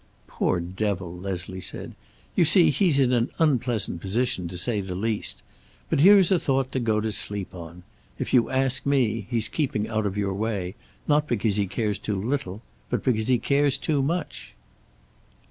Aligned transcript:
"Poor 0.25 0.59
devil!" 0.59 1.15
Leslie 1.15 1.61
said. 1.61 1.93
"You 2.35 2.43
see, 2.43 2.71
he's 2.71 2.99
in 2.99 3.11
an 3.13 3.29
unpleasant 3.37 4.01
position, 4.01 4.47
to 4.47 4.57
say 4.57 4.81
the 4.81 4.95
least. 4.95 5.43
But 5.91 5.99
here's 5.99 6.31
a 6.31 6.39
thought 6.39 6.71
to 6.71 6.79
go 6.79 6.99
to 6.99 7.11
sleep 7.11 7.53
on. 7.53 7.83
If 8.17 8.33
you 8.33 8.49
ask 8.49 8.83
me, 8.83 9.27
he's 9.29 9.47
keeping 9.47 9.87
out 9.87 10.07
of 10.07 10.17
your 10.17 10.33
way, 10.33 10.73
not 11.07 11.27
because 11.27 11.57
he 11.57 11.67
cares 11.67 11.99
too 11.99 12.19
little, 12.19 12.63
but 12.89 13.03
because 13.03 13.27
he 13.27 13.37
cares 13.37 13.77
too 13.77 14.01
much." 14.01 14.55